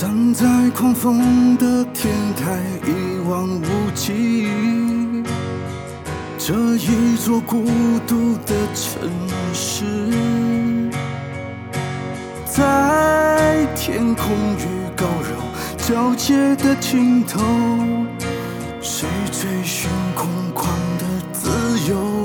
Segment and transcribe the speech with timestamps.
[0.00, 4.48] 站在狂风的天台，一望无际。
[6.38, 7.66] 这一座孤
[8.06, 9.10] 独的城
[9.52, 9.84] 市，
[12.46, 15.36] 在天空与高楼
[15.76, 17.38] 交界的尽头，
[18.80, 20.64] 谁追寻空旷
[20.98, 21.50] 的自
[21.90, 22.24] 由？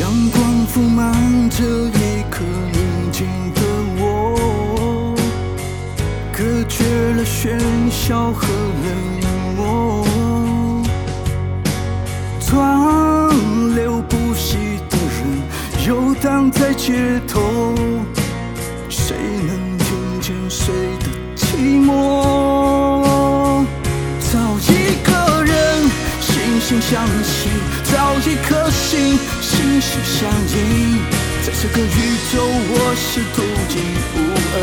[0.00, 1.14] 阳光铺满
[1.50, 2.42] 这一刻
[2.72, 3.60] 宁静的
[4.02, 5.14] 我，
[6.36, 6.84] 隔绝
[7.14, 7.58] 了喧
[7.90, 8.46] 嚣和
[8.84, 8.88] 冷
[9.56, 10.04] 漠。
[12.40, 12.50] 川
[13.74, 14.56] 流不息
[14.90, 17.40] 的人游荡在街头，
[18.88, 19.16] 谁
[19.46, 21.90] 能听见谁的寂寞？
[24.30, 24.34] 找
[24.68, 24.70] 一
[25.02, 25.10] 个
[25.44, 25.52] 人
[26.20, 26.30] 惺
[26.60, 26.90] 惺相
[27.22, 27.48] 惜，
[27.84, 31.11] 找一颗心心心相印。
[31.72, 33.40] 个宇宙，我是独
[33.72, 33.74] 一
[34.12, 34.16] 无
[34.52, 34.56] 二，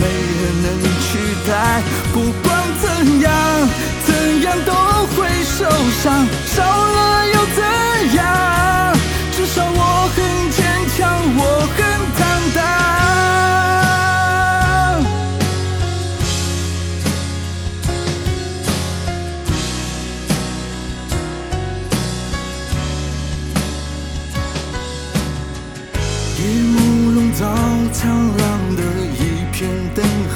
[0.00, 0.04] 没
[0.40, 0.66] 人能
[1.04, 1.08] 取
[1.46, 1.50] 代。
[2.14, 2.48] 不管
[2.80, 2.84] 怎
[3.20, 3.28] 样，
[4.06, 4.08] 怎
[4.40, 4.72] 样都
[5.14, 5.68] 会受
[6.02, 6.26] 伤，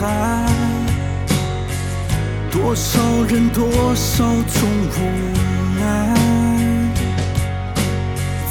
[0.00, 0.46] 海，
[2.50, 2.98] 多少
[3.28, 4.98] 人，多少种无
[5.78, 5.84] 奈，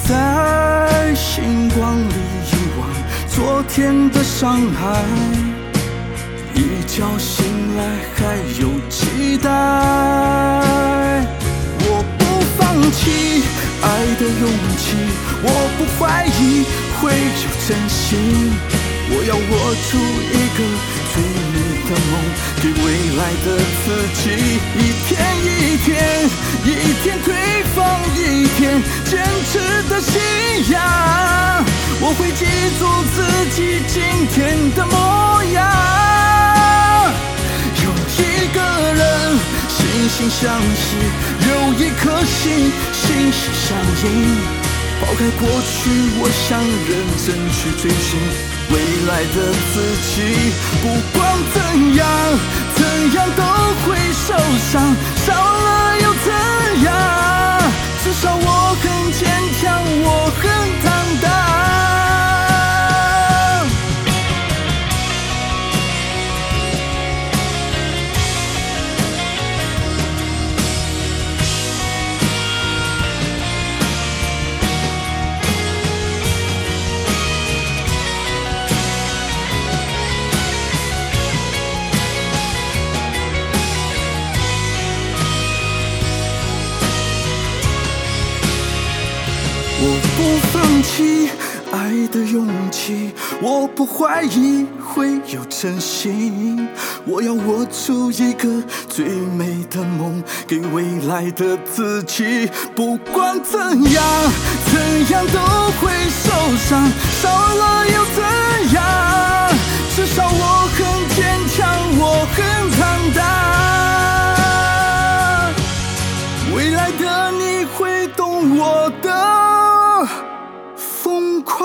[0.08, 2.14] 在星光里
[2.46, 2.88] 遗忘
[3.28, 5.04] 昨天的伤害，
[6.54, 7.44] 一觉醒
[7.76, 7.82] 来
[8.16, 9.50] 还有期待。
[11.82, 12.22] 我不
[12.60, 12.60] 放
[12.92, 13.42] 弃
[13.82, 13.88] 爱
[14.20, 14.86] 的勇气，
[15.42, 15.48] 我
[15.80, 16.64] 不怀疑
[17.02, 18.54] 会有真心。
[19.12, 19.42] 我要握
[19.90, 19.98] 住
[20.30, 20.60] 一个
[21.20, 22.14] 给你的梦，
[22.62, 22.86] 给未
[23.18, 23.48] 来的
[23.84, 23.86] 自
[24.16, 24.24] 己。
[24.80, 25.10] 一天
[25.44, 25.48] 一
[25.84, 25.88] 天，
[26.64, 26.68] 一
[27.04, 27.28] 天推
[27.76, 27.78] 翻
[28.16, 28.18] 一
[28.58, 29.12] 天，坚
[29.52, 29.54] 持
[29.90, 30.14] 的信
[30.72, 30.80] 仰。
[32.02, 32.46] 我会记
[32.80, 32.82] 住
[33.14, 33.18] 自
[33.54, 33.58] 己
[33.88, 33.98] 今
[34.34, 34.38] 天
[34.74, 35.58] 的模样。
[37.84, 38.58] 有一个
[38.94, 39.02] 人
[39.68, 40.42] 惺惺相
[40.80, 40.88] 惜，
[41.50, 43.68] 有一颗心心心相
[44.04, 44.08] 印。
[45.02, 45.78] 抛开过去，
[46.22, 46.92] 我想认
[47.26, 48.08] 真去追寻
[48.70, 50.52] 未来的自己。
[50.82, 51.30] 不光。
[51.54, 51.59] 在
[90.30, 91.28] 不放弃
[91.72, 96.68] 爱的勇气，我不怀疑会有真心。
[97.04, 102.48] 我要握住一个最美的梦，给未来的自己。
[102.76, 103.60] 不管怎
[103.92, 104.04] 样，
[104.72, 105.40] 怎样都
[105.82, 106.88] 会受伤，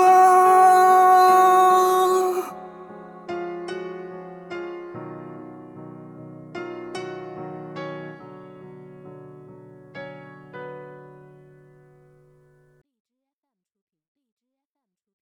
[0.05, 0.44] whoa.